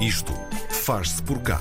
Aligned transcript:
Isto 0.00 0.34
faz-se 0.68 1.22
por 1.22 1.40
cá. 1.40 1.60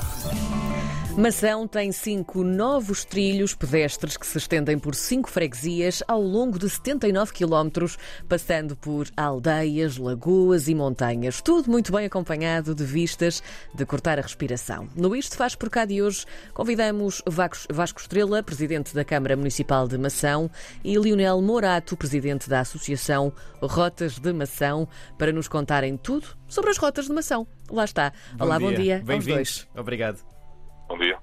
Mação 1.17 1.65
tem 1.65 1.93
cinco 1.93 2.43
novos 2.43 3.05
trilhos 3.05 3.55
pedestres 3.55 4.17
que 4.17 4.27
se 4.27 4.37
estendem 4.37 4.77
por 4.77 4.93
cinco 4.93 5.29
freguesias 5.29 6.03
ao 6.09 6.21
longo 6.21 6.59
de 6.59 6.69
79 6.69 7.31
quilómetros, 7.31 7.97
passando 8.27 8.75
por 8.75 9.07
aldeias, 9.15 9.97
lagoas 9.97 10.67
e 10.67 10.75
montanhas. 10.75 11.41
Tudo 11.41 11.71
muito 11.71 11.93
bem 11.93 12.05
acompanhado 12.05 12.75
de 12.75 12.83
vistas 12.83 13.41
de 13.73 13.85
cortar 13.85 14.19
a 14.19 14.21
respiração. 14.21 14.89
No 14.93 15.15
Isto 15.15 15.37
Faz 15.37 15.55
Por 15.55 15.69
Cá 15.69 15.85
de 15.85 16.01
hoje, 16.01 16.25
convidamos 16.53 17.23
Vasco 17.25 18.01
Estrela, 18.01 18.43
presidente 18.43 18.93
da 18.93 19.05
Câmara 19.05 19.37
Municipal 19.37 19.87
de 19.87 19.97
Mação, 19.97 20.51
e 20.83 20.97
Lionel 20.97 21.41
Morato, 21.41 21.95
presidente 21.95 22.49
da 22.49 22.59
Associação 22.59 23.31
Rotas 23.61 24.19
de 24.19 24.33
Mação, 24.33 24.85
para 25.17 25.31
nos 25.31 25.47
contarem 25.47 25.95
tudo 25.95 26.27
sobre 26.45 26.71
as 26.71 26.77
rotas 26.77 27.05
de 27.05 27.13
Mação. 27.13 27.47
Lá 27.71 27.85
está. 27.85 28.11
Bom 28.33 28.43
Olá, 28.45 28.57
dia. 28.57 28.67
bom 28.67 28.73
dia 28.75 29.01
Bem-vindos. 29.03 29.65
Obrigado. 29.73 30.34
Bom 30.87 30.97
dia. 30.97 31.17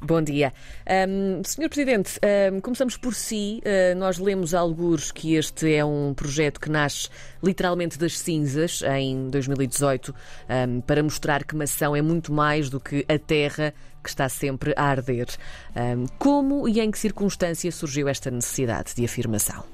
Bom 0.00 0.22
dia. 0.22 0.52
Ahm, 0.86 1.42
Senhor 1.44 1.68
Presidente, 1.68 2.20
ahm, 2.22 2.60
começamos 2.60 2.96
por 2.96 3.14
si. 3.14 3.60
Ah, 3.64 3.94
nós 3.96 4.18
lemos 4.18 4.54
alguns 4.54 5.10
que 5.10 5.34
este 5.34 5.74
é 5.74 5.84
um 5.84 6.14
projeto 6.14 6.60
que 6.60 6.70
nasce 6.70 7.08
literalmente 7.42 7.98
das 7.98 8.16
cinzas 8.16 8.82
em 8.82 9.28
2018 9.28 10.14
ahm, 10.48 10.80
para 10.82 11.02
mostrar 11.02 11.42
que 11.44 11.56
Mação 11.56 11.96
é 11.96 12.02
muito 12.02 12.32
mais 12.32 12.70
do 12.70 12.78
que 12.78 13.04
a 13.08 13.18
terra 13.18 13.74
que 14.02 14.08
está 14.08 14.28
sempre 14.28 14.72
a 14.76 14.84
arder. 14.84 15.26
Ahm, 15.74 16.06
como 16.16 16.68
e 16.68 16.78
em 16.80 16.90
que 16.92 16.98
circunstância 16.98 17.72
surgiu 17.72 18.08
esta 18.08 18.30
necessidade 18.30 18.94
de 18.94 19.04
afirmação? 19.04 19.64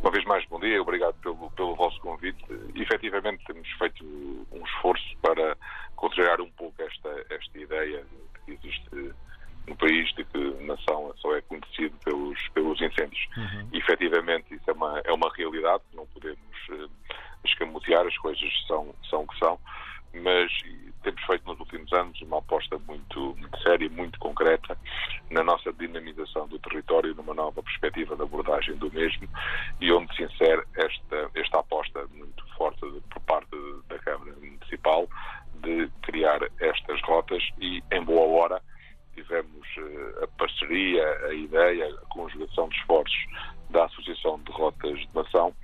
Uma 0.00 0.12
vez 0.12 0.24
mais, 0.24 0.44
bom 0.46 0.60
dia. 0.60 0.80
Obrigado 0.80 1.14
pelo, 1.14 1.50
pelo 1.50 1.74
vosso 1.74 2.00
convite. 2.00 2.44
Efetivamente, 2.74 3.44
temos 3.44 3.68
feito 3.72 4.04
um 4.52 4.64
esforço 4.64 5.16
para 5.20 5.56
contrariar 5.96 6.40
um 6.40 6.50
pouco 6.52 6.80
esta, 6.82 7.26
esta 7.30 7.58
ideia 7.58 8.04
que 8.44 8.52
existe 8.52 9.14
no 9.66 9.76
país 9.76 10.08
de 10.14 10.24
que 10.24 10.38
nação 10.64 11.12
só 11.16 11.36
é 11.36 11.42
conhecido 11.42 11.94
pelos, 12.04 12.48
pelos 12.50 12.80
incêndios. 12.80 13.26
Uhum. 13.36 13.68
Efetivamente, 13.72 14.54
isso 14.54 14.70
é 14.70 14.72
uma, 14.72 15.00
é 15.04 15.12
uma 15.12 15.30
realidade. 15.34 15.82
Não 15.92 16.06
podemos 16.06 16.38
eh, 16.70 16.86
escamotear, 17.44 18.06
as 18.06 18.16
coisas 18.18 18.66
são, 18.66 18.94
são 19.10 19.22
o 19.22 19.26
que 19.26 19.38
são. 19.38 19.58
Mas 20.14 20.50
temos 21.02 21.22
feito 21.24 21.44
nos 21.46 21.58
últimos 21.60 21.92
anos 21.92 22.20
uma 22.22 22.38
aposta 22.38 22.78
muito, 22.86 23.36
muito 23.36 23.62
séria, 23.62 23.88
muito 23.90 24.18
concreta 24.18 24.76
na 25.30 25.42
nossa 25.42 25.72
dinamização 25.72 26.48
do 26.48 26.58
território, 26.58 27.14
numa 27.14 27.34
nova 27.34 27.62
perspectiva 27.62 28.16
de 28.16 28.22
abordagem 28.22 28.76
do 28.76 28.90
mesmo 28.92 29.28
e 29.80 29.92
onde 29.92 30.14
se 30.16 30.22
insere 30.22 30.62
esta, 30.74 31.30
esta 31.34 31.60
aposta 31.60 32.06
muito 32.14 32.44
forte 32.56 32.80
por 33.10 33.20
parte 33.22 33.56
da 33.88 33.98
Câmara 33.98 34.32
Municipal 34.36 35.08
de 35.62 35.88
criar 36.02 36.40
estas 36.60 37.00
rotas 37.02 37.42
e, 37.60 37.82
em 37.92 38.02
boa 38.02 38.42
hora, 38.42 38.62
tivemos 39.14 39.66
eh, 39.76 40.24
a 40.24 40.26
parceria, 40.38 41.04
a 41.26 41.34
ideia, 41.34 41.88
a 41.88 42.06
conjugação 42.06 42.68
de 42.68 42.76
esforços 42.76 43.26
da 43.70 43.84
Associação 43.84 44.40
de 44.40 44.52
Rotas 44.52 44.98
de 44.98 45.08
Nação, 45.14 45.54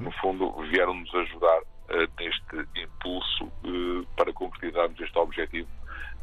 no 0.00 0.10
fundo, 0.12 0.52
vieram-nos 0.70 1.14
ajudar 1.14 1.60
eh, 1.90 2.08
neste 2.18 2.80
impulso 2.82 3.52
eh, 3.64 4.06
para 4.16 4.32
concretizarmos 4.32 4.98
este 5.00 5.18
objetivo 5.18 5.68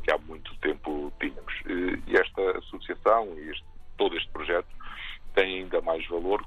que 0.03 0.11
há 0.11 0.17
muito 0.17 0.53
tempo 0.57 0.78
e 3.25 3.49
este- 3.51 3.65
todo 3.97 4.15
este 4.15 4.29
projeto 4.31 4.67
tem 5.33 5.59
ainda 5.59 5.81
mais 5.81 6.05
valor 6.07 6.45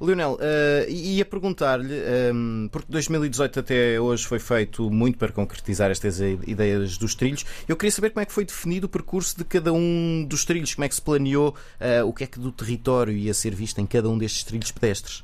Leonel, 0.00 0.38
eh, 0.40 0.86
ia 0.88 1.24
perguntar-lhe, 1.26 1.94
ehm, 1.94 2.68
porque 2.68 2.90
2018 2.90 3.60
até 3.60 4.00
hoje 4.00 4.26
foi 4.26 4.38
feito 4.38 4.90
muito 4.90 5.18
para 5.18 5.30
concretizar 5.30 5.90
estas 5.90 6.20
ideias 6.20 6.96
dos 6.96 7.14
trilhos. 7.14 7.44
Eu 7.68 7.76
queria 7.76 7.90
saber 7.90 8.10
como 8.10 8.22
é 8.22 8.24
que 8.24 8.32
foi 8.32 8.46
definido 8.46 8.86
o 8.86 8.88
percurso 8.88 9.36
de 9.36 9.44
cada 9.44 9.72
um 9.72 10.24
dos 10.26 10.44
trilhos, 10.46 10.74
como 10.74 10.86
é 10.86 10.88
que 10.88 10.94
se 10.94 11.02
planeou, 11.02 11.54
eh, 11.78 12.02
o 12.02 12.14
que 12.14 12.24
é 12.24 12.26
que 12.26 12.40
do 12.40 12.50
território 12.50 13.12
ia 13.12 13.34
ser 13.34 13.54
visto 13.54 13.78
em 13.78 13.86
cada 13.86 14.08
um 14.08 14.16
destes 14.16 14.42
trilhos 14.42 14.70
pedestres. 14.70 15.22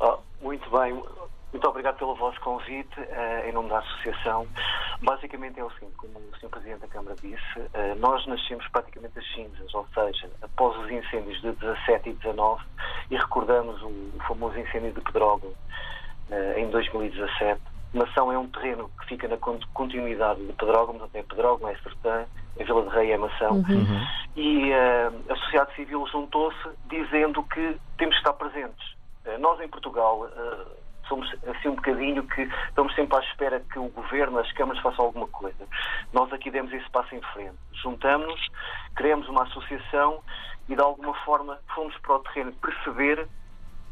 Oh, 0.00 0.18
muito 0.42 0.68
bem, 0.70 1.00
muito 1.52 1.66
obrigado 1.68 1.96
pelo 1.96 2.14
vosso 2.14 2.38
convite 2.40 2.94
eh, 3.00 3.48
em 3.48 3.52
nome 3.52 3.68
da 3.70 3.78
Associação. 3.78 4.46
Basicamente 5.00 5.58
é 5.58 5.64
o 5.64 5.70
seguinte, 5.72 5.94
como 5.96 6.18
o 6.18 6.36
Sr. 6.38 6.48
Presidente 6.50 6.80
da 6.80 6.88
Câmara 6.88 7.16
disse, 7.22 7.70
eh, 7.72 7.94
nós 7.96 8.26
nascemos 8.26 8.66
praticamente 8.68 9.14
das 9.14 9.26
cinzas, 9.32 9.72
ou 9.74 9.86
seja, 9.94 10.30
após 10.42 10.76
os 10.78 10.90
incêndios 10.90 11.40
de 11.40 11.52
17 11.52 12.10
e 12.10 12.12
19, 12.14 12.60
e 13.10 13.16
recordamos 13.16 13.80
o, 13.82 13.86
o 13.88 14.18
famoso 14.26 14.58
incêndio 14.58 14.92
de 14.92 15.00
Pedrógão 15.00 15.52
eh, 16.30 16.60
em 16.60 16.68
2017. 16.70 17.60
Mação 17.94 18.30
é 18.30 18.36
um 18.38 18.48
terreno 18.48 18.90
que 19.00 19.06
fica 19.06 19.26
na 19.26 19.38
con- 19.38 19.58
continuidade 19.72 20.44
de 20.44 20.52
Pedrógão, 20.52 20.98
portanto 20.98 21.16
é 21.16 21.22
Pedrógão, 21.22 21.68
é 21.70 21.76
Sertã, 21.76 22.26
é 22.58 22.64
Vila 22.64 22.82
de 22.82 22.88
Rei, 22.90 23.12
é 23.12 23.16
Mação. 23.16 23.62
E 24.36 24.70
eh, 24.70 25.10
a 25.30 25.36
sociedade 25.36 25.74
civil 25.74 26.06
juntou-se 26.08 26.68
dizendo 26.84 27.42
que 27.44 27.78
temos 27.96 28.14
que 28.14 28.20
estar 28.20 28.34
presentes. 28.34 28.98
Nós 29.40 29.60
em 29.60 29.68
Portugal 29.68 30.26
somos 31.08 31.32
assim 31.46 31.68
um 31.68 31.74
bocadinho 31.74 32.22
que 32.26 32.42
estamos 32.68 32.94
sempre 32.94 33.16
à 33.16 33.20
espera 33.20 33.60
que 33.60 33.78
o 33.78 33.88
governo, 33.88 34.38
as 34.38 34.50
câmaras 34.52 34.82
façam 34.82 35.06
alguma 35.06 35.26
coisa. 35.28 35.66
Nós 36.12 36.32
aqui 36.32 36.50
demos 36.50 36.72
esse 36.72 36.88
passo 36.90 37.14
em 37.14 37.22
frente. 37.32 37.56
Juntamos-nos, 37.82 38.48
criamos 38.94 39.28
uma 39.28 39.42
associação 39.44 40.22
e 40.68 40.74
de 40.74 40.80
alguma 40.80 41.14
forma 41.24 41.58
fomos 41.74 41.96
para 41.98 42.16
o 42.16 42.18
terreno 42.20 42.52
perceber 42.52 43.26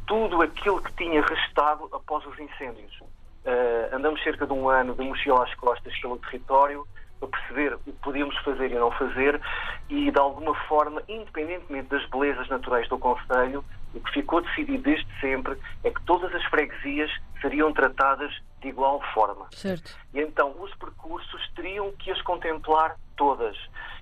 tudo 0.06 0.42
aquilo 0.42 0.80
que 0.82 0.92
tinha 0.92 1.22
restado 1.22 1.88
após 1.92 2.24
os 2.26 2.38
incêndios. 2.38 3.00
Eh, 3.44 3.90
andamos 3.92 4.22
cerca 4.22 4.46
de 4.46 4.52
um 4.52 4.68
ano 4.68 4.94
de 4.94 5.02
mochila 5.02 5.44
às 5.44 5.54
costas 5.54 5.96
pelo 6.00 6.18
território 6.18 6.86
para 7.18 7.28
perceber 7.28 7.74
o 7.74 7.78
que 7.78 7.92
podíamos 7.92 8.36
fazer 8.38 8.70
e 8.70 8.74
não 8.74 8.90
fazer 8.92 9.40
e, 9.88 10.10
de 10.10 10.18
alguma 10.18 10.54
forma, 10.66 11.02
independentemente 11.08 11.88
das 11.88 12.04
belezas 12.10 12.48
naturais 12.48 12.88
do 12.88 12.98
Conselho, 12.98 13.64
o 13.96 14.00
que 14.00 14.12
ficou 14.12 14.42
decidido 14.42 14.82
desde 14.82 15.20
sempre 15.20 15.58
é 15.82 15.90
que 15.90 16.02
todas 16.02 16.34
as 16.34 16.44
freguesias 16.44 17.10
seriam 17.40 17.72
tratadas 17.72 18.30
de 18.60 18.68
igual 18.68 19.00
forma. 19.14 19.46
Certo. 19.52 19.96
E 20.12 20.20
então 20.20 20.54
os 20.60 20.74
percursos 20.74 21.40
teriam 21.54 21.90
que 21.92 22.10
as 22.10 22.20
contemplar 22.22 22.96
todas. 23.16 23.56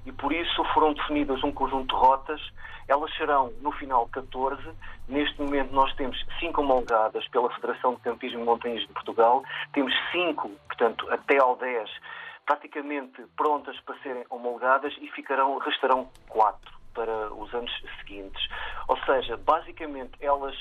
E 0.05 0.13
por 0.13 0.33
isso 0.33 0.65
foram 0.75 0.93
definidas 0.95 1.43
um 1.45 1.53
conjunto 1.53 1.95
de 1.95 2.01
rotas. 2.01 2.41
Elas 2.89 3.15
serão 3.17 3.53
no 3.61 3.71
final 3.73 4.09
14. 4.09 4.63
Neste 5.09 5.41
momento 5.41 5.73
nós 5.73 5.95
temos 5.95 6.19
cinco 6.41 6.61
homologadas 6.61 7.27
pela 7.29 7.53
Federação 7.55 7.95
de 7.95 8.01
Campismo 8.01 8.41
e 8.41 8.45
Montanhismo 8.45 8.89
de 8.89 8.95
Portugal. 8.95 9.45
Temos 9.73 9.95
cinco, 10.11 10.51
portanto, 10.67 11.07
até 11.11 11.39
ao 11.39 11.57
10, 11.57 11.89
praticamente 12.45 13.23
prontas 13.37 13.79
para 13.81 13.97
serem 13.99 14.25
homologadas 14.29 14.93
e 15.01 15.09
ficarão, 15.09 15.57
restarão 15.59 16.09
quatro 16.29 16.84
para 16.95 17.33
os 17.35 17.53
anos 17.53 17.73
seguintes. 18.01 18.49
Ou 18.89 18.97
seja, 19.05 19.37
basicamente 19.37 20.13
elas 20.21 20.57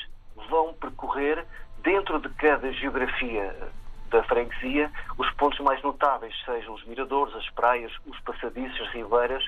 vão 0.49 0.73
percorrer 0.73 1.45
dentro 1.77 2.19
de 2.19 2.29
cada 2.29 2.71
geografia 2.73 3.55
da 4.09 4.23
freguesia 4.23 4.91
os 5.17 5.29
pontos 5.31 5.59
mais 5.59 5.81
notáveis, 5.81 6.33
sejam 6.45 6.73
os 6.73 6.83
miradores, 6.85 7.35
as 7.35 7.49
praias, 7.51 7.91
os 8.05 8.19
passadiços, 8.21 8.79
as 8.81 8.93
ribeiras. 8.93 9.43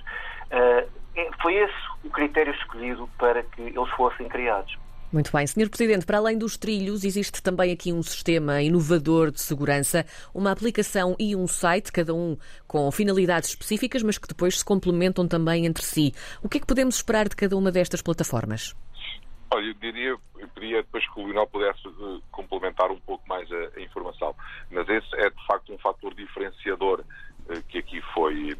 Eh, 0.49 0.87
é- 1.15 1.29
foi 1.41 1.53
esse 1.55 1.73
o 2.03 2.09
critério 2.09 2.53
escolhido 2.53 3.07
para 3.17 3.43
que 3.43 3.61
eles 3.61 3.89
fossem 3.91 4.27
criados. 4.27 4.75
Muito 5.11 5.31
bem. 5.31 5.47
Senhor 5.47 5.69
Presidente, 5.69 6.05
para 6.05 6.17
além 6.17 6.37
dos 6.37 6.57
trilhos, 6.57 7.03
existe 7.03 7.41
também 7.41 7.71
aqui 7.71 7.93
um 7.93 8.03
sistema 8.03 8.61
inovador 8.61 9.31
de 9.31 9.39
segurança, 9.39 10.05
uma 10.33 10.51
aplicação 10.51 11.15
e 11.17 11.35
um 11.35 11.47
site, 11.47 11.91
cada 11.91 12.13
um 12.13 12.37
com 12.67 12.91
finalidades 12.91 13.49
específicas, 13.49 14.03
mas 14.03 14.17
que 14.17 14.27
depois 14.27 14.59
se 14.59 14.65
complementam 14.65 15.27
também 15.27 15.65
entre 15.65 15.83
si. 15.83 16.13
O 16.43 16.49
que 16.49 16.57
é 16.57 16.59
que 16.59 16.67
podemos 16.67 16.95
esperar 16.95 17.29
de 17.29 17.35
cada 17.35 17.55
uma 17.55 17.71
destas 17.71 18.01
plataformas? 18.01 18.75
Olha, 19.51 19.67
eu 19.67 19.73
diria, 19.75 20.17
eu 20.37 20.47
pedia 20.53 20.81
depois 20.81 21.07
que 21.07 21.19
o 21.19 21.27
Lionel 21.27 21.47
pudesse 21.47 21.87
eh, 21.87 22.19
complementar 22.31 22.91
um 22.91 22.99
pouco 22.99 23.23
mais 23.29 23.49
a, 23.51 23.77
a 23.77 23.81
informação, 23.81 24.35
mas 24.71 24.89
esse 24.89 25.15
é 25.15 25.29
de 25.29 25.45
facto 25.47 25.71
um 25.71 25.77
fator 25.77 26.13
diferenciador 26.13 27.05
que 27.69 27.77
aqui 27.77 28.01
foi, 28.13 28.57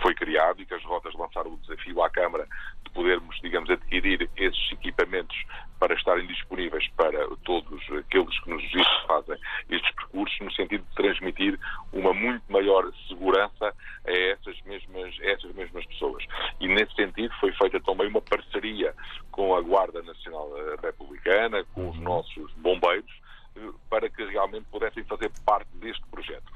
foi 0.00 0.14
criado 0.14 0.62
e 0.62 0.66
que 0.66 0.74
as 0.74 0.82
rotas 0.84 1.14
lançaram 1.14 1.52
o 1.52 1.56
desafio 1.58 2.02
à 2.02 2.08
Câmara 2.08 2.48
de 2.82 2.90
podermos, 2.90 3.38
digamos, 3.42 3.68
adquirir 3.68 4.28
esses 4.36 4.72
equipamentos 4.72 5.36
para 5.78 5.94
estarem 5.94 6.26
disponíveis 6.26 6.88
para 6.96 7.26
todos 7.44 7.80
aqueles 7.90 8.38
que 8.40 8.50
nos 8.50 8.62
fazem 9.06 9.36
estes 9.68 9.94
percursos, 9.94 10.40
no 10.40 10.52
sentido 10.52 10.82
de 10.82 10.94
transmitir 10.94 11.58
uma 11.92 12.14
muito 12.14 12.42
maior 12.50 12.90
segurança 13.06 13.74
a 14.06 14.10
essas 14.10 14.60
mesmas, 14.62 15.14
a 15.20 15.26
essas 15.26 15.52
mesmas 15.54 15.84
pessoas. 15.86 16.24
E 16.60 16.68
nesse 16.68 16.94
sentido 16.94 17.34
foi 17.38 17.52
feita 17.52 17.80
também 17.80 18.08
uma 18.08 18.22
parceria 18.22 18.94
com 19.30 19.54
a 19.54 19.60
Guarda 19.60 20.02
Nacional 20.02 20.50
Republicana, 20.82 21.64
com 21.74 21.90
os 21.90 21.96
uhum. 21.98 22.04
nossos 22.04 22.52
bombeiros, 22.54 23.12
eh, 23.56 23.60
para 23.90 24.08
que 24.08 24.24
realmente 24.24 24.66
pudessem 24.70 25.04
fazer 25.04 25.30
parte 25.44 25.68
deste 25.76 26.04
projeto 26.10 26.50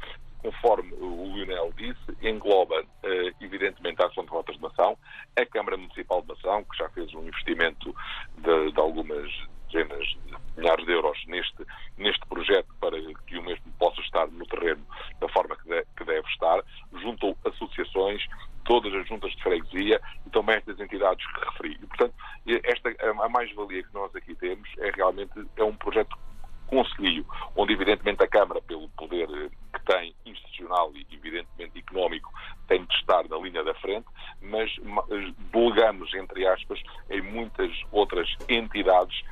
conforme 0.47 0.93
o 0.95 1.35
Lionel 1.35 1.73
disse, 1.77 2.17
engloba, 2.23 2.85
eh, 3.03 3.33
evidentemente, 3.41 4.01
a 4.01 4.07
Ação 4.07 4.25
de 4.25 4.31
Rotas 4.31 4.55
de 4.55 4.63
Nação, 4.63 4.97
a 5.37 5.45
Câmara 5.47 5.77
Municipal 5.77 6.23
de 6.23 6.29
Nação, 6.29 6.63
que 6.65 6.79
já 6.79 6.89
fez 6.91 7.13
um 7.15 7.27
investimento 7.27 7.95
de, 8.39 8.71
de 8.71 8.81
algumas 8.81 9.29
dezenas 9.73 10.07
de 10.07 10.37
milhares 10.57 10.87
de 10.87 10.93
euros 10.93 11.19
neste, 11.27 11.67
neste 11.99 12.25
projeto 12.29 12.69
para 12.81 12.97
que 13.27 13.39
o 13.39 13.43
mesmo 13.43 13.65
possa 13.79 14.01
estar 14.01 14.29
no 14.29 14.47
terreno 14.47 14.87
da 15.21 15.29
forma 15.31 15.57
que, 15.57 15.69
de, 15.69 15.85
que 15.97 16.05
deve 16.05 16.27
estar, 16.29 16.63
juntou 17.01 17.37
associações, 17.45 18.25
todas 18.65 18.95
as 18.95 19.07
juntas 19.09 19.33
de 19.33 19.43
freguesia 19.43 20.01
e 20.27 20.31
também 20.31 20.57
estas 20.57 20.79
entidades 20.79 21.27
que 21.27 21.45
referi. 21.45 21.79
E, 21.83 21.87
portanto, 21.87 22.15
esta, 22.65 22.95
a 23.25 23.29
mais-valia 23.29 23.83
que 23.83 23.95
nós 23.95 24.15
aqui 24.15 24.35
temos 24.37 24.69
é 24.79 24.91
realmente 24.91 25.33
é 25.57 25.65
um 25.65 25.75
projeto 25.75 26.17
conselho, 26.67 27.27
onde 27.55 27.73
evidentemente 27.73 28.23
a 28.23 28.29
Câmara, 28.29 28.61
pelo 28.63 28.89
poder 28.91 29.29
eh, 29.31 29.51
que 29.73 29.85
tem 29.85 30.15
institucional 30.25 30.93
e 30.95 31.07
evidentemente 31.13 31.79
económico, 31.79 32.33
tem 32.69 32.85
de 32.85 32.95
estar 32.95 33.29
na 33.29 33.37
linha 33.39 33.63
da 33.63 33.75
frente, 33.75 34.07
mas 34.41 34.71
delegamos, 35.53 36.13
entre 36.15 36.47
aspas, 36.47 36.81
em 37.11 37.23
muitas 37.23 37.71
outras 37.93 38.29
entidades 38.49 39.23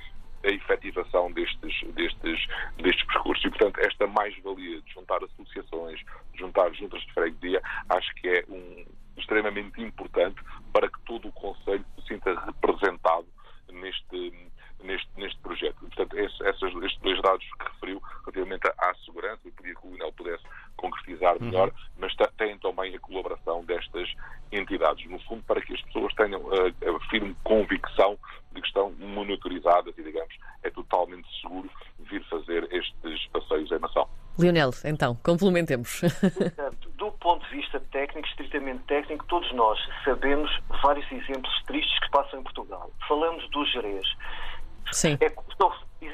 a 0.45 0.49
efetivação 0.49 1.33
destes, 1.33 1.75
destes, 1.95 2.47
destes 2.77 3.07
percursos. 3.07 3.45
E, 3.45 3.51
portanto, 3.51 3.79
esta 3.81 4.07
mais-valia 4.07 4.81
de 4.83 4.93
juntar 4.93 5.25
associações, 5.25 5.99
de 6.33 6.39
juntar 6.39 6.73
juntas 6.75 7.01
de 7.03 7.13
freguesia, 7.15 7.63
acho 7.89 8.15
que 8.17 8.29
é 8.29 8.45
um, 8.49 8.85
extremamente 9.17 9.81
importante 9.81 10.41
para 10.73 10.89
que 10.89 11.01
todo 11.07 11.29
o 11.29 11.33
Conselho 11.33 11.85
se 11.99 12.09
sinta 12.09 12.39
representado 12.41 13.27
neste, 13.73 14.51
neste, 14.83 15.09
neste 15.17 15.39
projeto. 15.41 15.84
Portanto, 16.15 16.19
esses, 16.19 16.85
estes 16.85 17.01
dois 17.03 17.21
dados 17.23 17.45
que 17.59 17.65
referiu 17.73 18.03
relativamente 18.21 18.69
à 18.79 18.95
segurança, 19.05 19.41
eu 19.45 19.53
pedia 19.53 19.75
que 19.75 19.87
o 19.87 19.91
Linel 19.91 20.13
pudesse 20.13 20.45
concretizar 20.77 21.41
melhor, 21.41 21.69
uhum. 21.69 21.75
mas 21.99 22.15
têm 22.37 22.59
também 22.59 22.95
a 22.95 23.01
colaboração 23.01 23.65
destas 23.65 24.09
entidades, 24.53 25.09
no 25.11 25.19
fundo, 25.21 25.43
para 25.45 25.61
que 25.61 25.75
as 25.75 25.83
pessoas 25.83 26.15
tenham 26.15 26.41
a, 26.53 26.97
a 26.97 27.01
firme 27.11 27.37
convicção 27.43 28.17
de 28.53 28.61
que 28.61 28.67
estão 28.67 28.93
monitorizadas 28.93 29.97
e, 29.99 30.03
digamos, 30.03 30.35
é 30.63 30.71
totalmente 30.71 31.29
seguro 31.41 31.69
vir 31.99 32.23
fazer 32.25 32.69
estes 32.73 33.27
passeios 33.29 33.71
em 33.73 33.79
nação. 33.79 34.09
Leonel, 34.39 34.71
então, 34.85 35.15
complementemos. 35.23 36.01
Do 36.97 37.11
ponto 37.13 37.47
de 37.49 37.57
vista 37.57 37.81
técnico, 37.93 38.27
estritamente 38.29 38.83
técnico, 38.85 39.25
todos 39.27 39.51
nós 39.53 39.79
sabemos 40.05 40.51
vários 40.83 41.11
exemplos 41.13 41.53
tristes 41.67 41.99
que 42.01 42.11
passam 42.11 42.41
em 42.41 42.43
Portugal. 42.43 42.91
Falamos 43.07 43.49
do 43.51 43.65
Jerez. 43.67 44.07
Sim. 44.93 45.19
É, 45.21 45.31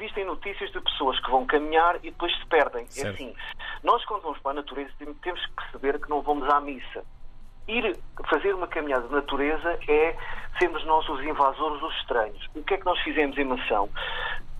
existem 0.01 0.25
notícias 0.25 0.71
de 0.71 0.81
pessoas 0.81 1.19
que 1.19 1.29
vão 1.29 1.45
caminhar 1.45 1.97
e 1.97 2.09
depois 2.09 2.35
se 2.37 2.45
perdem. 2.47 2.83
É 2.83 2.89
certo. 2.89 3.07
É 3.07 3.13
assim, 3.13 3.35
nós 3.83 4.03
quando 4.05 4.23
vamos 4.23 4.39
para 4.39 4.51
a 4.51 4.55
natureza 4.55 4.91
temos 5.21 5.45
que 5.45 5.53
perceber 5.53 5.99
que 5.99 6.09
não 6.09 6.21
vamos 6.21 6.49
à 6.49 6.59
missa. 6.59 7.03
Ir 7.67 7.97
fazer 8.29 8.53
uma 8.55 8.67
caminhada 8.67 9.07
de 9.07 9.13
natureza 9.13 9.79
é 9.87 10.15
sermos 10.59 10.83
nós 10.85 11.07
os 11.07 11.21
invasores, 11.23 11.81
os 11.81 11.95
estranhos. 11.97 12.49
O 12.55 12.63
que 12.63 12.73
é 12.73 12.77
que 12.77 12.85
nós 12.85 12.99
fizemos 13.01 13.37
em 13.37 13.45
Mação? 13.45 13.89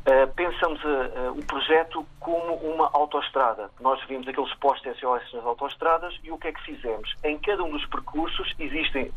Uh, 0.01 0.27
pensamos 0.33 0.83
uh, 0.83 1.37
o 1.37 1.45
projeto 1.45 2.03
como 2.19 2.55
uma 2.55 2.89
autoestrada. 2.91 3.69
Nós 3.79 4.03
vimos 4.07 4.27
aqueles 4.27 4.51
postos 4.55 4.97
SOS 4.97 5.33
nas 5.33 5.45
autoestradas 5.45 6.17
e 6.23 6.31
o 6.31 6.39
que 6.39 6.47
é 6.47 6.53
que 6.53 6.61
fizemos? 6.63 7.13
Em 7.23 7.37
cada 7.37 7.63
um 7.63 7.69
dos 7.69 7.85
percursos 7.85 8.51
existem 8.57 9.11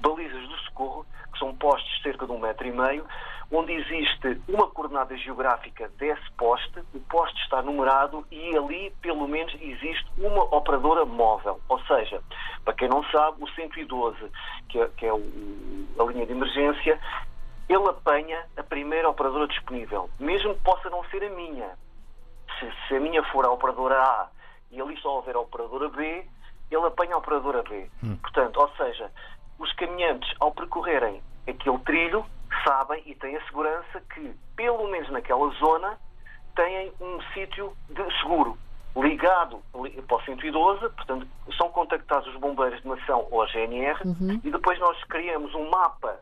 balizas 0.00 0.48
do 0.48 0.56
socorro, 0.60 1.04
que 1.30 1.38
são 1.38 1.54
postos 1.54 1.94
de 1.96 2.02
cerca 2.02 2.24
de 2.24 2.32
um 2.32 2.38
metro 2.38 2.66
e 2.66 2.72
meio, 2.72 3.04
onde 3.52 3.72
existe 3.72 4.40
uma 4.48 4.68
coordenada 4.68 5.16
geográfica 5.16 5.90
desse 5.98 6.30
poste, 6.38 6.80
o 6.94 7.00
poste 7.00 7.38
está 7.42 7.60
numerado 7.60 8.24
e 8.30 8.56
ali, 8.56 8.92
pelo 9.02 9.26
menos, 9.26 9.52
existe 9.60 10.06
uma 10.16 10.44
operadora 10.54 11.04
móvel. 11.04 11.60
Ou 11.68 11.78
seja, 11.80 12.22
para 12.64 12.74
quem 12.74 12.88
não 12.88 13.02
sabe, 13.04 13.42
o 13.42 13.48
112, 13.50 14.16
que 14.68 14.80
é, 14.80 14.88
que 14.96 15.06
é 15.06 15.12
o, 15.12 15.22
a 15.98 16.04
linha 16.04 16.24
de 16.26 16.32
emergência, 16.32 16.98
ele 17.72 17.88
apanha 17.88 18.44
a 18.56 18.62
primeira 18.64 19.08
operadora 19.08 19.46
disponível, 19.46 20.10
mesmo 20.18 20.54
que 20.54 20.60
possa 20.62 20.90
não 20.90 21.04
ser 21.04 21.22
a 21.24 21.30
minha. 21.30 21.70
Se, 22.58 22.70
se 22.88 22.96
a 22.96 23.00
minha 23.00 23.22
for 23.24 23.44
a 23.44 23.50
operadora 23.50 23.96
A 23.96 24.28
e 24.72 24.80
ali 24.80 24.96
só 25.00 25.16
houver 25.16 25.36
a 25.36 25.40
operadora 25.40 25.88
B, 25.88 26.26
ele 26.70 26.86
apanha 26.86 27.14
a 27.14 27.18
operadora 27.18 27.62
B. 27.62 27.88
Hum. 28.02 28.16
Portanto, 28.16 28.58
ou 28.58 28.68
seja, 28.76 29.10
os 29.58 29.72
caminhantes, 29.74 30.34
ao 30.40 30.50
percorrerem 30.52 31.22
aquele 31.46 31.78
trilho, 31.80 32.26
sabem 32.64 33.02
e 33.06 33.14
têm 33.14 33.36
a 33.36 33.44
segurança 33.46 34.00
que, 34.14 34.34
pelo 34.56 34.88
menos 34.88 35.08
naquela 35.10 35.48
zona, 35.50 35.96
têm 36.56 36.92
um 37.00 37.20
sítio 37.32 37.72
de 37.88 38.02
seguro 38.20 38.58
ligado 38.96 39.62
para 40.08 40.16
o 40.16 40.22
112, 40.22 40.80
portanto, 40.80 41.26
são 41.56 41.70
contactados 41.70 42.26
os 42.34 42.40
bombeiros 42.40 42.82
de 42.82 42.88
nação 42.88 43.28
ou 43.30 43.42
a 43.42 43.46
GNR 43.46 44.00
uhum. 44.04 44.40
e 44.42 44.50
depois 44.50 44.78
nós 44.80 45.02
criamos 45.04 45.54
um 45.54 45.70
mapa 45.70 46.18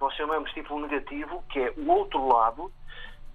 nós 0.00 0.14
chamamos 0.14 0.50
tipo 0.52 0.78
negativo, 0.80 1.42
que 1.50 1.60
é 1.60 1.72
o 1.76 1.90
outro 1.90 2.26
lado. 2.26 2.72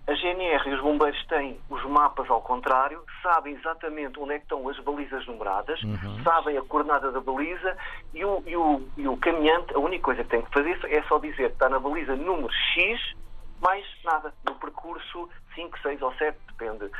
A 0.05 0.13
GNR 0.13 0.69
e 0.69 0.73
os 0.73 0.81
bombeiros 0.81 1.25
têm 1.27 1.57
os 1.69 1.81
mapas 1.85 2.29
ao 2.29 2.41
contrário, 2.41 3.01
sabem 3.21 3.55
exatamente 3.55 4.19
onde 4.19 4.33
é 4.33 4.37
que 4.37 4.43
estão 4.43 4.67
as 4.67 4.77
balizas 4.79 5.25
numeradas, 5.25 5.81
uhum. 5.81 6.21
sabem 6.23 6.57
a 6.57 6.61
coordenada 6.61 7.09
da 7.09 7.21
baliza 7.21 7.77
e 8.13 8.25
o, 8.25 8.43
e, 8.45 8.55
o, 8.57 8.81
e 8.97 9.07
o 9.07 9.15
caminhante, 9.15 9.73
a 9.73 9.79
única 9.79 10.03
coisa 10.03 10.23
que 10.25 10.29
tem 10.29 10.41
que 10.41 10.51
fazer 10.51 10.77
é 10.89 11.01
só 11.03 11.19
dizer 11.19 11.47
que 11.47 11.53
está 11.53 11.69
na 11.69 11.79
baliza 11.79 12.17
número 12.17 12.51
X, 12.51 13.15
mais 13.61 13.85
nada, 14.03 14.33
no 14.45 14.55
percurso 14.55 15.29
5, 15.55 15.79
6 15.79 16.01
ou 16.01 16.13
7, 16.15 16.37
depende. 16.49 16.91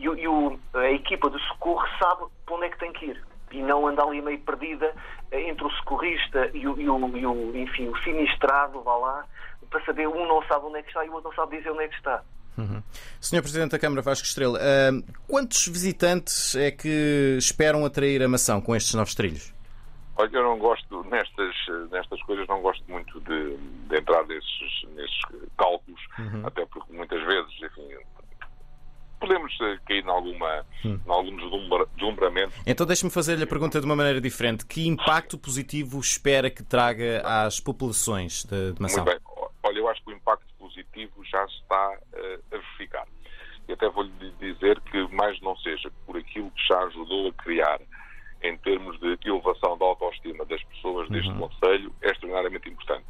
E, 0.00 0.04
e 0.06 0.26
o, 0.26 0.58
a 0.74 0.90
equipa 0.90 1.30
de 1.30 1.38
socorro 1.46 1.86
sabe 2.00 2.24
para 2.44 2.54
onde 2.56 2.66
é 2.66 2.68
que 2.70 2.78
tem 2.78 2.92
que 2.92 3.06
ir 3.06 3.29
e 3.50 3.62
não 3.62 3.86
anda 3.86 4.02
ali 4.02 4.20
meio 4.20 4.40
perdida 4.40 4.94
eh, 5.30 5.48
entre 5.48 5.64
o 5.64 5.70
socorrista 5.70 6.50
e 6.54 6.66
o, 6.66 6.80
e 6.80 6.88
o, 6.88 7.16
e 7.16 7.26
o, 7.26 7.56
enfim, 7.56 7.88
o 7.88 7.96
sinistrado, 7.98 8.82
vá 8.82 8.96
lá, 8.96 9.24
para 9.68 9.84
saber 9.84 10.08
um 10.08 10.26
não 10.26 10.42
sabe 10.44 10.66
onde 10.66 10.78
é 10.78 10.82
que 10.82 10.88
está 10.88 11.04
e 11.04 11.08
o 11.08 11.14
outro 11.14 11.30
não 11.30 11.36
sabe 11.36 11.58
dizer 11.58 11.70
onde 11.70 11.84
é 11.84 11.88
que 11.88 11.96
está. 11.96 12.22
Uhum. 12.58 12.82
Senhor 13.20 13.42
Presidente 13.42 13.70
da 13.70 13.78
Câmara 13.78 14.02
Vasco 14.02 14.26
Estrela, 14.26 14.58
uh, 14.58 15.12
quantos 15.26 15.66
visitantes 15.68 16.54
é 16.56 16.70
que 16.70 17.36
esperam 17.38 17.84
atrair 17.84 18.22
a 18.22 18.28
maçã 18.28 18.60
com 18.60 18.74
estes 18.74 18.94
novos 18.94 19.14
trilhos? 19.14 19.54
Olha, 20.16 20.36
eu 20.36 20.42
não 20.42 20.58
gosto, 20.58 21.02
nestas, 21.04 21.54
nestas 21.90 22.22
coisas, 22.24 22.46
não 22.46 22.60
gosto 22.60 22.84
muito 22.88 23.18
de, 23.20 23.56
de 23.56 23.96
entrar 23.96 24.26
nesses, 24.26 24.84
nesses 24.94 25.20
cálculos, 25.56 26.00
uhum. 26.18 26.46
até 26.46 26.66
porque 26.66 26.92
muitas 26.92 27.24
vezes, 27.24 27.50
enfim, 27.62 27.88
podemos 29.20 29.52
eh, 29.60 29.78
cair 29.86 30.04
em, 30.04 30.08
alguma, 30.08 30.66
hum. 30.84 30.98
em 31.06 31.10
algum 31.10 31.36
deslumbramento. 31.94 32.52
Então 32.66 32.86
deixe-me 32.86 33.10
fazer-lhe 33.10 33.44
a 33.44 33.46
pergunta 33.46 33.78
de 33.78 33.86
uma 33.86 33.94
maneira 33.94 34.20
diferente. 34.20 34.64
Que 34.66 34.88
impacto 34.88 35.38
positivo 35.38 36.00
espera 36.00 36.50
que 36.50 36.64
traga 36.64 37.22
às 37.24 37.60
populações 37.60 38.44
de, 38.44 38.72
de? 38.72 38.80
Muito 38.80 39.04
bem. 39.04 39.18
Olha, 39.62 39.78
eu 39.78 39.88
acho 39.88 40.02
que 40.02 40.10
o 40.10 40.14
impacto 40.14 40.46
positivo 40.58 41.22
já 41.24 41.44
está 41.44 41.98
uh, 42.12 42.54
a 42.54 42.56
verificar. 42.56 43.06
E 43.68 43.72
até 43.72 43.88
vou-lhe 43.88 44.10
dizer 44.40 44.80
que 44.80 45.06
mais 45.14 45.40
não 45.42 45.56
seja 45.58 45.92
por 46.06 46.16
aquilo 46.16 46.50
que 46.50 46.66
já 46.66 46.78
ajudou 46.84 47.28
a 47.28 47.32
criar 47.32 47.80
em 48.42 48.56
termos 48.58 48.98
de 49.00 49.18
elevação 49.24 49.76
da 49.76 49.84
autoestima 49.84 50.44
das 50.46 50.62
pessoas 50.64 51.08
deste 51.08 51.30
uhum. 51.30 51.48
Conselho 51.48 51.94
é 52.02 52.10
extraordinariamente 52.10 52.68
importante. 52.68 53.04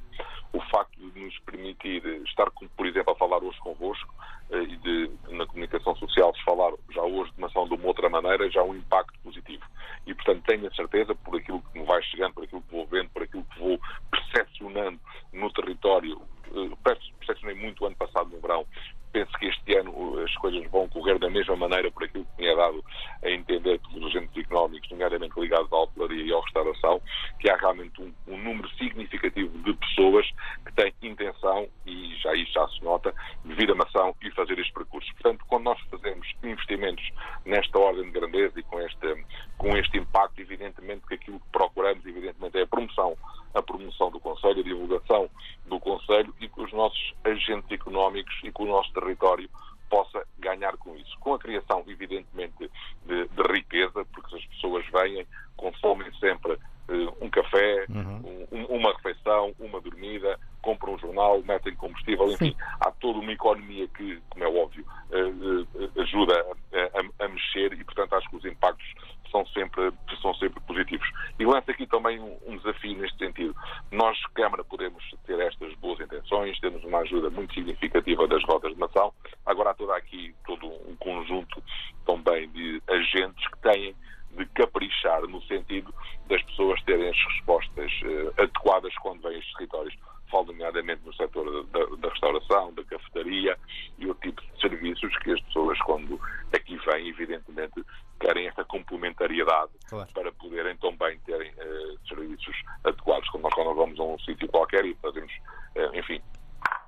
O 0.52 0.60
facto 0.62 0.98
de 0.98 1.20
nos 1.20 1.38
permitir 1.40 2.04
estar, 2.26 2.50
por 2.50 2.86
exemplo, 2.86 3.12
a 3.12 3.16
falar 3.16 3.42
hoje 3.42 3.58
convosco 3.60 4.12
eh, 4.50 4.62
e 4.62 4.76
de, 4.78 5.10
na 5.28 5.46
comunicação 5.46 5.94
social, 5.94 6.34
se 6.34 6.42
falar 6.42 6.72
já 6.90 7.02
hoje 7.02 7.30
de 7.32 7.38
uma 7.38 7.46
ação 7.46 7.68
de 7.68 7.74
uma 7.74 7.86
outra 7.86 8.08
maneira, 8.08 8.50
já 8.50 8.60
é 8.60 8.64
um 8.64 8.74
impacto 8.74 9.16
positivo. 9.20 9.62
E, 10.06 10.14
portanto, 10.14 10.42
tenho 10.46 10.66
a 10.66 10.74
certeza, 10.74 11.14
por 11.14 11.38
aquilo 11.38 11.62
que 11.62 11.78
me 11.78 11.86
vai 11.86 12.02
chegando, 12.02 12.34
por 12.34 12.44
aquilo 12.44 12.62
que 12.62 12.72
vou 12.72 12.86
vendo, 12.86 13.10
por 13.10 13.22
aquilo 13.22 13.44
que 13.44 13.60
vou 13.60 13.80
percepcionando 14.10 14.98
no 15.32 15.52
território, 15.52 16.20
eh, 16.52 16.94
percepcionei 17.20 17.54
muito 17.54 17.86
ano 17.86 17.94
passado 17.94 18.30
no 18.30 18.40
verão, 18.40 18.66
penso 19.12 19.32
que 19.38 19.46
este 19.46 19.76
ano 19.76 20.18
as 20.22 20.34
coisas 20.36 20.64
vão 20.70 20.88
correr 20.88 21.18
da 21.18 21.28
mesma 21.28 21.56
maneira 21.56 21.90
por 21.90 22.04
aquilo 22.04 22.24
que 22.24 22.36
tinha 22.36 22.54
dado 22.56 22.84
a 23.22 23.30
entender 23.30 23.80
pelos 23.80 24.14
agentes 24.14 24.36
económicos, 24.36 24.88
nomeadamente 24.90 25.38
ligados 25.38 25.72
à 25.72 25.76
hotelaria 25.76 26.24
e 26.24 26.32
à 26.32 26.40
restauração, 26.40 27.00
que 27.38 27.50
há 27.50 27.56
realmente 27.56 28.00
um, 28.00 28.12
um, 28.28 28.38
número 28.38 28.68
significativo 28.76 29.58
de 29.58 29.74
pessoas 29.74 30.26
que 30.64 30.72
têm 30.74 30.92
intenção, 31.02 31.68
e 31.86 32.16
já 32.16 32.34
isso 32.34 32.52
já 32.52 32.66
se 32.68 32.82
nota, 32.82 33.14
de 33.44 33.54
vir 33.54 33.70
a 33.70 33.74
Mação 33.74 34.14
e 34.22 34.30
fazer 34.32 34.58
este 34.58 34.72
percurso. 34.72 35.10
Portanto, 35.14 35.44
quando 35.48 35.64
nós 35.64 35.80
fazemos 35.90 36.26
investimentos 36.42 37.10
nesta 37.44 37.78
ordem 37.78 38.04
de 38.04 38.10
grandeza 38.10 38.60
e 38.60 38.62
com 38.62 38.78
esta, 38.80 39.16
com 39.58 39.76
este 39.76 39.98
impacto, 39.98 40.40
evidentemente 40.40 41.06
que 41.06 41.14
aquilo 41.14 41.40
que 41.40 41.48
procuramos, 41.50 42.04
evidentemente, 42.06 42.58
é 42.58 42.62
a 42.62 42.66
promoção, 42.66 43.16
a 43.54 43.62
promoção 43.62 44.10
do 44.10 44.20
Conselho, 44.20 44.60
a 44.60 44.64
divulgação 44.64 45.30
do 45.66 45.80
Conselho 45.80 46.34
e 46.40 46.48
que 46.48 46.60
os 46.60 46.72
nossos 46.72 47.14
agentes 47.24 47.70
económicos 47.70 48.34
e 48.44 48.52
que 48.52 48.62
o 48.62 48.66
nosso 48.66 48.92
território 48.92 49.48
possa 49.88 50.24
ganhar 50.38 50.76
com 50.76 50.96
isso. 50.96 51.18
Com 51.18 51.34
a 51.34 51.38
criação, 51.38 51.84
evidentemente, 51.88 52.70
de, 53.06 53.28
de 53.28 53.42
riqueza, 53.52 54.04
porque 54.12 54.36
as 54.36 54.44
pessoas 54.46 54.84
vêm, 54.92 55.26
consomem 55.56 56.12
sempre 56.14 56.52
uh, 56.52 57.16
um 57.20 57.28
café, 57.60 57.86
uhum. 57.90 58.46
um, 58.50 58.64
uma 58.76 58.92
refeição, 58.94 59.54
uma 59.58 59.80
dormida, 59.80 60.38
compram 60.62 60.94
um 60.94 60.98
jornal, 60.98 61.42
metem 61.42 61.74
combustível, 61.76 62.30
enfim, 62.30 62.50
Sim. 62.50 62.56
há 62.80 62.90
toda 62.92 63.18
uma 63.18 63.32
economia 63.32 63.86
que, 63.88 64.20
como 64.30 64.44
é 64.44 64.48
óbvio, 64.48 64.84
uh, 65.10 65.60
uh, 65.62 66.00
ajuda 66.02 66.34
a, 66.72 67.22
a, 67.22 67.26
a 67.26 67.28
mexer 67.28 67.72
e, 67.72 67.84
portanto, 67.84 68.14
acho 68.14 68.28
que 68.28 68.36
os 68.36 68.44
impactos 68.44 68.94
são 69.30 69.46
sempre, 69.46 69.92
são 70.20 70.34
sempre 70.34 70.60
positivos. 70.62 71.08
E 71.38 71.44
lanço 71.44 71.70
aqui 71.70 71.86
também 71.86 72.18
um, 72.18 72.36
um, 72.46 72.56
desafio 72.56 72.98
neste 72.98 73.16
sentido. 73.16 73.54
Nós, 73.92 74.18
Câmara, 74.34 74.64
podemos 74.64 75.02
ter 75.24 75.38
estas 75.38 75.72
boas 75.76 76.00
intenções, 76.00 76.58
temos 76.58 76.82
uma 76.82 76.98
ajuda 76.98 77.30
muito 77.30 77.54
significativa 77.54 78.26
das 78.26 78.42
rodas 78.44 78.72
de 78.74 78.80
nação. 78.80 79.12
Agora 79.46 79.70
há 79.70 79.74
toda 79.74 79.96
aqui 79.96 80.34
todo 80.44 80.66
um 80.66 80.96
conjunto 80.96 81.62
também 82.04 82.48
de 82.50 82.82
agentes 82.88 83.46
que 83.48 83.58
têm 83.60 83.94
de 84.36 84.46
caprichar 84.46 85.22
no 85.22 85.42
sentido 85.42 85.92
das 86.28 86.42
pessoas 86.42 86.80
terem 86.84 87.08
as 87.08 87.16
respostas 87.16 87.92
uh, 88.02 88.42
adequadas 88.42 88.94
quando 88.98 89.22
vêm 89.22 89.38
estes 89.38 89.54
territórios. 89.54 89.94
Falo 90.30 90.46
nomeadamente 90.46 91.02
no 91.04 91.12
setor 91.14 91.64
da, 91.66 91.84
da, 91.96 92.08
restauração, 92.08 92.72
da 92.74 92.84
cafetaria 92.84 93.58
e 93.98 94.06
o 94.06 94.14
tipo 94.14 94.40
de 94.40 94.60
serviços 94.60 95.16
que 95.18 95.32
as 95.32 95.40
pessoas, 95.40 95.76
quando 95.80 96.20
aqui 96.54 96.78
vêm, 96.86 97.08
evidentemente, 97.08 97.84
querem 98.20 98.46
esta 98.46 98.64
complementariedade 98.64 99.72
claro. 99.88 100.08
para 100.12 100.30
poderem 100.32 100.76
também 100.76 101.18
terem 101.26 101.50
uh, 101.50 102.08
serviços 102.08 102.56
adequados. 102.84 103.28
Como 103.30 103.42
nós, 103.42 103.54
quando 103.54 103.74
vamos 103.74 103.98
a 103.98 104.02
um 104.04 104.18
sítio 104.20 104.46
qualquer 104.48 104.84
e 104.84 104.94
fazemos, 105.02 105.32
uh, 105.76 105.98
enfim, 105.98 106.20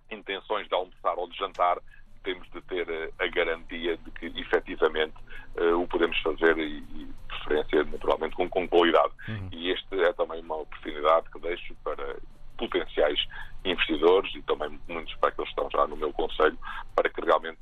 intenções 0.09 0.69
de 0.69 0.75
almoçar 0.75 1.19
ou 1.19 1.29
de 1.29 1.37
jantar, 1.37 1.79
temos 2.23 2.49
de 2.53 2.61
ter 2.63 2.87
a 3.19 3.27
garantia 3.27 3.97
de 3.97 4.11
que 4.13 4.27
efetivamente 4.41 5.15
o 5.77 5.89
podemos 5.89 6.17
fazer 6.21 6.57
e, 6.57 7.09
e 7.43 7.65
preferência, 7.65 7.85
naturalmente, 7.85 8.37
com, 8.37 8.49
com 8.49 8.69
qualidade. 8.69 9.13
Uhum. 9.29 9.49
E 9.53 9.71
este 9.71 10.01
é 10.01 10.13
também 10.13 10.41
uma 10.41 10.57
oportunidade 10.57 11.31
que 11.31 11.39
deixo 11.41 11.75
para 11.85 12.17
potenciais 12.57 13.19
investidores 13.65 14.35
e 14.35 14.43
também 14.43 14.79
muitos 14.89 15.15
para 15.17 15.31
que 15.33 15.41
eles 15.41 15.51
estão 15.51 15.69
já 15.71 15.87
no 15.87 15.97
meu 15.97 16.13
conselho, 16.13 16.59
para 16.95 17.09
que 17.09 17.21
realmente 17.21 17.61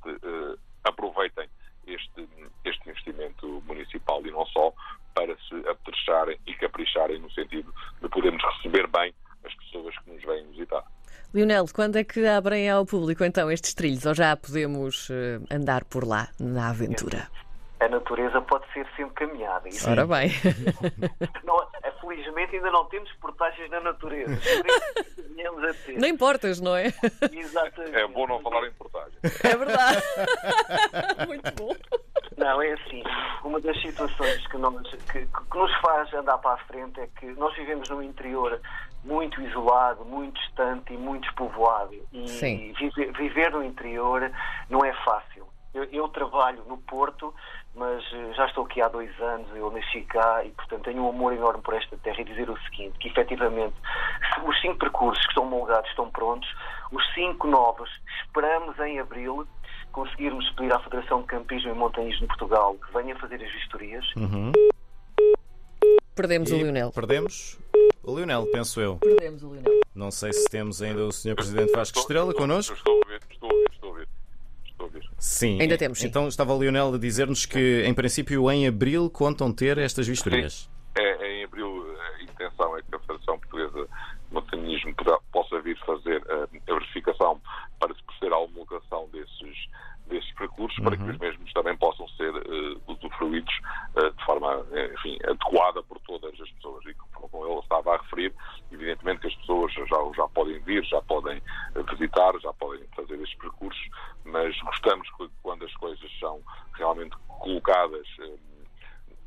aproveitem 0.85 1.49
este, 1.87 2.29
este 2.65 2.91
investimento 2.91 3.63
municipal 3.67 4.25
e 4.25 4.31
não 4.31 4.47
só 4.47 4.73
para 5.15 5.37
se 5.49 5.55
apetrecharem 5.69 6.39
e 6.47 6.55
capricharem 6.55 7.19
no 7.19 7.31
sentido 7.33 7.73
de 8.01 8.09
podermos 8.09 8.43
receber 8.57 8.87
bem 8.89 9.13
as 9.45 9.55
pessoas 9.55 9.97
que 9.99 10.11
nos 10.11 10.23
vêm 10.23 10.47
visitar. 10.51 10.85
Lionel, 11.33 11.67
quando 11.73 11.97
é 11.97 12.05
que 12.05 12.27
abrem 12.27 12.69
ao 12.69 12.85
público 12.85 13.25
então 13.25 13.51
estes 13.51 13.75
trilhos 13.75 14.05
ou 14.05 14.15
já 14.15 14.37
podemos 14.37 15.09
uh, 15.11 15.45
andar 15.51 15.85
por 15.85 16.07
lá 16.07 16.29
na 16.39 16.71
aventura? 16.71 17.29
A 17.33 17.40
natureza 17.91 18.41
pode 18.41 18.65
ser 18.73 18.87
sempre 18.97 19.15
caminhada. 19.15 19.69
Isso 19.69 19.91
Ora 19.91 20.07
bem. 20.07 20.31
Não, 21.45 21.59
felizmente 22.01 22.57
ainda 22.57 22.71
não 22.71 22.85
temos 22.87 23.11
portagens 23.15 23.71
na 23.71 23.81
natureza. 23.81 24.39
Não 25.97 26.09
importas, 26.09 26.61
não 26.61 26.77
é? 26.77 26.87
Exatamente. 27.33 27.97
É 27.97 28.07
bom 28.09 28.27
não 28.27 28.41
falar 28.41 28.67
em 28.67 28.73
portagem. 28.73 29.19
É 29.23 29.57
verdade. 29.57 30.03
Muito 31.27 31.55
bom. 31.55 31.75
Não, 32.37 32.63
é 32.63 32.73
assim. 32.73 33.03
Uma 33.45 33.61
das 33.61 33.81
situações 33.81 34.47
que, 34.47 34.57
nós, 34.57 34.89
que, 35.13 35.27
que 35.27 35.59
nos 35.59 35.75
faz 35.81 36.13
andar 36.15 36.39
para 36.39 36.55
a 36.55 36.65
frente 36.65 37.01
é 37.01 37.09
que 37.19 37.27
nós 37.33 37.55
vivemos 37.55 37.89
num 37.89 38.03
interior 38.03 38.61
muito 39.05 39.41
isolado, 39.41 40.05
muito 40.05 40.39
distante 40.41 40.93
e 40.93 40.97
muito 40.97 41.23
despovoado. 41.25 41.95
E 42.13 42.73
viver 43.17 43.51
no 43.51 43.65
interior 43.65 44.31
não 44.69 44.85
é 44.85 44.93
fácil. 45.05 45.50
Eu, 45.73 45.85
eu, 45.85 46.09
trabalho 46.09 46.65
no 46.67 46.79
Porto, 46.79 47.33
mas 47.75 48.03
eh, 48.13 48.33
já 48.35 48.47
estou 48.47 48.65
aqui 48.65 48.83
há 48.83 48.89
dois 48.89 49.11
anos, 49.21 49.49
eu 49.55 49.71
nasci 49.71 50.03
cá 50.03 50.45
e, 50.45 50.51
portanto, 50.51 50.83
tenho 50.83 51.05
um 51.05 51.11
amor 51.11 51.33
enorme 51.33 51.63
por 51.63 51.75
esta 51.75 51.97
terra 51.99 52.21
e 52.21 52.25
dizer 52.25 52.51
o 52.51 52.59
seguinte, 52.63 52.99
que 52.99 53.09
efetivamente 53.09 53.75
os 54.45 54.61
cinco 54.61 54.79
percursos 54.79 55.23
que 55.25 55.31
estão 55.31 55.45
homologados 55.45 55.89
estão 55.91 56.11
prontos, 56.11 56.49
os 56.91 57.15
cinco 57.15 57.47
novos 57.47 57.89
esperamos 58.25 58.79
em 58.81 58.99
abril 58.99 59.47
conseguirmos 59.93 60.49
pedir 60.51 60.73
à 60.73 60.81
Federação 60.81 61.21
de 61.21 61.27
Campismo 61.27 61.71
e 61.71 61.75
Montanhismo 61.75 62.23
de 62.23 62.27
Portugal 62.27 62.75
que 62.75 62.93
venha 62.93 63.17
fazer 63.17 63.43
as 63.43 63.53
vistorias. 63.53 64.05
Uhum. 64.17 64.53
Perdemos 66.15 66.51
e 66.51 66.55
o 66.55 66.59
Lionel. 66.59 66.93
Perdemos 66.93 67.59
o 68.03 68.17
Lionel, 68.17 68.47
penso 68.53 68.81
eu. 68.81 68.97
Perdemos 68.97 69.43
o 69.43 69.55
Lionel. 69.55 69.81
Não 69.95 70.11
sei 70.11 70.33
se 70.33 70.45
temos 70.49 70.83
ainda 70.83 71.05
o 71.05 71.13
Sr. 71.13 71.35
Presidente 71.35 71.73
Vasco 71.73 71.99
Estrela 71.99 72.33
connosco. 72.35 72.75
Estou 72.75 73.01
Sim. 75.41 75.59
Ainda 75.59 75.79
temos, 75.79 75.99
sim. 75.99 76.07
Então 76.07 76.29
estava 76.29 76.53
o 76.53 76.61
Lionel 76.61 76.93
a 76.93 76.99
dizer-nos 76.99 77.47
que, 77.47 77.83
em 77.87 77.95
princípio, 77.95 78.51
em 78.51 78.69
abril 78.69 79.09
contam 79.09 79.51
ter 79.51 79.79
estas 79.79 80.07
vistorias. 80.07 80.69
É, 80.95 81.33
em 81.33 81.45
abril 81.45 81.97
a 81.99 82.23
intenção 82.23 82.77
é 82.77 82.83
que 82.83 82.95
a 82.95 82.99
Federação 82.99 83.39
Portuguesa 83.39 83.89
de 84.29 84.35
Montanhismo 84.35 84.95
possa 85.33 85.59
vir 85.63 85.79
fazer 85.87 86.23
a, 86.29 86.43
a 86.43 86.75
verificação 86.75 87.41
para 87.79 87.95
se 87.95 88.03
proceder 88.05 88.35
à 88.35 88.39
desses, 89.09 89.69
desses 90.07 90.33
percursos, 90.33 90.79
uhum. 90.79 90.85
para 90.85 90.97
que 90.97 91.03
uhum. 91.03 91.11
os 91.11 91.19
mesmos 91.19 91.53
também 91.53 91.77
possam 91.77 92.09
ser 92.11 92.35
uh, 92.35 92.83
usufruídos 92.87 93.55
uh, 93.97 94.11
de 94.11 94.25
forma, 94.25 94.65
enfim, 94.95 95.19
adequada 95.25 95.83
por 95.83 95.99
todas 96.01 96.33
as 96.41 96.51
pessoas. 96.51 96.85
E 96.87 96.95
como 96.95 97.47
ele 97.47 97.61
estava 97.61 97.95
a 97.95 97.99
referir, 97.99 98.33
evidentemente 98.73 99.21
que 99.21 99.27
as 99.29 99.35
pessoas 99.37 99.73
já, 99.73 99.85
já 100.17 100.29
podem 100.29 100.59
vir, 100.61 100.85
já 100.85 101.01
podem 101.03 101.43
visitar, 101.91 102.33
já 102.41 102.53
podem 102.55 102.85
fazer 102.97 103.15
estes 103.21 103.39
percursos, 103.39 103.89
mas 104.25 104.59
gostamos 104.63 105.09
que 105.17 105.29
quando 105.43 105.65
as 105.65 105.75
coisas 105.75 106.11
são 106.19 106.41
realmente 106.75 107.17
colocadas, 107.41 108.07
eh, 108.21 108.37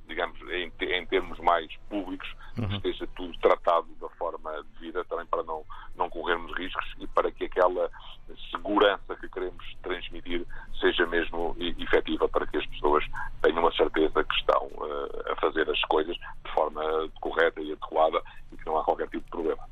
digamos, 0.08 0.39
em, 0.50 0.72
em 0.82 1.06
termos 1.06 1.39
mais 1.39 1.68
públicos, 1.89 2.27
uhum. 2.58 2.75
esteja 2.75 3.08
tudo 3.15 3.38
tratado 3.39 3.88
da 4.00 4.10
forma 4.10 4.51
devida, 4.74 5.03
também 5.06 5.25
para 5.25 5.44
não, 5.44 5.63
não 5.96 6.10
corrermos 6.10 6.51
riscos 6.58 6.86
e 7.00 7.08
para 7.08 7.32
que 7.32 7.46
aquela 7.46 7.89
segurança 8.51 9.15
que 9.15 9.30
queremos 9.30 9.63
transmitir 9.82 10.46
seja 10.80 11.06
mesmo 11.08 11.56
efetiva, 11.60 12.27
para 12.27 12.46
que 12.46 12.58
as 12.58 12.65
pessoas 12.68 13.06
tenham 13.41 13.65
a 13.65 13.72
certeza 13.74 14.24
que 14.24 14.36
estão 14.36 14.68
uh, 14.68 15.32
a 15.32 15.36
fazer 15.38 15.70
as 15.70 15.82
coisas 15.86 16.15
de 16.15 16.51
forma 16.54 16.82
correta 17.22 17.62
e 17.62 17.72
adequada 17.72 18.22
e 18.51 18.58
que 18.58 18.65
não 18.65 18.77
há 18.77 18.84
qualquer 18.84 19.08
tipo 19.08 19.24
de 19.24 19.32
problema. 19.32 19.63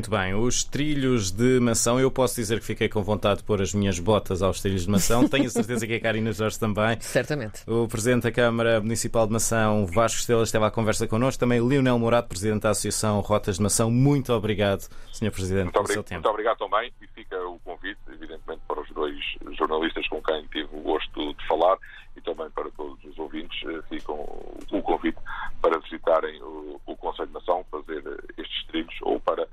Muito 0.00 0.10
bem, 0.12 0.32
os 0.34 0.64
trilhos 0.64 1.30
de 1.30 1.60
maçã, 1.60 2.00
eu 2.00 2.10
posso 2.10 2.36
dizer 2.36 2.58
que 2.58 2.64
fiquei 2.64 2.88
com 2.88 3.02
vontade 3.02 3.40
de 3.40 3.44
pôr 3.44 3.60
as 3.60 3.74
minhas 3.74 3.98
botas 3.98 4.40
aos 4.40 4.58
trilhos 4.58 4.84
de 4.86 4.90
maçã. 4.90 5.28
Tenho 5.28 5.44
a 5.44 5.50
certeza 5.50 5.86
que 5.86 5.92
a 5.92 6.00
Karina 6.00 6.32
Jorge 6.32 6.58
também. 6.58 6.98
Certamente. 7.04 7.70
O 7.70 7.86
Presidente 7.86 8.22
da 8.22 8.32
Câmara 8.32 8.80
Municipal 8.80 9.26
de 9.26 9.34
Mação, 9.34 9.84
Vasco 9.84 10.18
Estela, 10.18 10.42
esteve 10.42 10.64
à 10.64 10.70
conversa 10.70 11.06
connosco. 11.06 11.38
Também 11.38 11.60
Lionel 11.60 11.98
Morato, 11.98 12.30
Presidente 12.30 12.62
da 12.62 12.70
Associação 12.70 13.20
Rotas 13.20 13.56
de 13.56 13.62
Mação. 13.62 13.90
Muito 13.90 14.32
obrigado, 14.32 14.88
Sr. 15.12 15.30
Presidente, 15.30 15.64
muito 15.64 15.74
pelo 15.74 15.86
seu 15.88 16.02
tempo. 16.02 16.22
Muito 16.22 16.30
obrigado 16.30 16.56
também 16.56 16.90
e 17.02 17.06
fica 17.08 17.36
o 17.46 17.58
convite, 17.58 18.00
evidentemente, 18.08 18.62
para 18.66 18.80
os 18.80 18.88
dois 18.92 19.18
jornalistas 19.58 20.08
com 20.08 20.22
quem 20.22 20.46
tive 20.46 20.70
o 20.72 20.80
gosto 20.80 21.34
de 21.34 21.46
falar 21.46 21.76
e 22.16 22.22
também 22.22 22.48
para 22.52 22.70
todos 22.70 23.04
os 23.04 23.18
ouvintes. 23.18 23.60
Eh, 23.68 23.82
ficam 23.90 24.14
o 24.16 24.82
convite 24.82 25.18
para 25.60 25.78
visitarem 25.78 26.42
o, 26.42 26.80
o 26.86 26.96
Conselho 26.96 27.28
de 27.28 27.34
Mação, 27.34 27.62
fazer 27.70 28.02
estes 28.38 28.66
trilhos 28.68 28.94
ou 29.02 29.20
para 29.20 29.46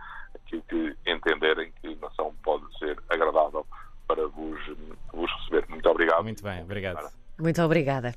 aquilo 0.48 0.63
que 0.63 0.96
entenderem 1.06 1.72
que 1.82 1.96
nação 2.01 2.34
pode 2.44 2.66
ser 2.80 2.98
agradável 3.10 3.66
para 4.08 4.25
vos, 4.27 4.60
vos 5.13 5.32
receber. 5.42 5.68
Muito 5.70 5.88
obrigado. 5.89 6.24
Muito 6.24 6.44
bem, 6.44 6.63
obrigado. 6.63 7.12
Muito 7.38 7.62
obrigada. 7.62 8.16